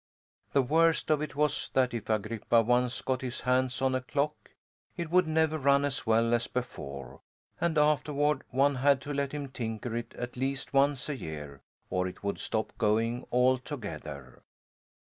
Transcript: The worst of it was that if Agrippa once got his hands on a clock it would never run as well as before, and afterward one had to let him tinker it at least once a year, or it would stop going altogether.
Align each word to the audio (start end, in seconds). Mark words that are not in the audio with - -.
The 0.53 0.63
worst 0.63 1.11
of 1.11 1.21
it 1.21 1.35
was 1.35 1.69
that 1.73 1.93
if 1.93 2.09
Agrippa 2.09 2.63
once 2.63 3.03
got 3.03 3.21
his 3.21 3.41
hands 3.41 3.83
on 3.83 3.93
a 3.93 4.01
clock 4.01 4.49
it 4.97 5.11
would 5.11 5.27
never 5.27 5.59
run 5.59 5.85
as 5.85 6.07
well 6.07 6.33
as 6.33 6.47
before, 6.47 7.21
and 7.59 7.77
afterward 7.77 8.41
one 8.49 8.73
had 8.77 8.99
to 9.01 9.13
let 9.13 9.31
him 9.31 9.49
tinker 9.49 9.95
it 9.95 10.15
at 10.15 10.35
least 10.35 10.73
once 10.73 11.07
a 11.07 11.15
year, 11.15 11.61
or 11.91 12.07
it 12.07 12.23
would 12.23 12.39
stop 12.39 12.75
going 12.79 13.27
altogether. 13.31 14.41